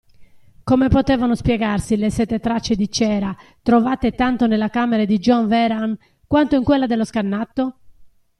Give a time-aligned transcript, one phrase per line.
[0.63, 5.95] Come potevano spiegarsi le sette tracce di cera, trovate tanto nella camera di John Vehrehan
[6.25, 7.77] quanto in quella dello scannato?